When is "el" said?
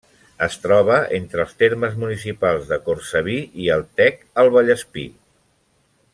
3.77-3.85